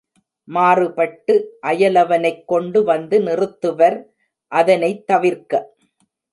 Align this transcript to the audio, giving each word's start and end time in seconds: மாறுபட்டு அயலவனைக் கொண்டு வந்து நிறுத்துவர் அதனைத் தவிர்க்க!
மாறுபட்டு 0.47 1.33
அயலவனைக் 1.63 2.43
கொண்டு 2.45 2.83
வந்து 2.83 3.19
நிறுத்துவர் 3.21 3.99
அதனைத் 4.51 5.07
தவிர்க்க! 5.07 5.63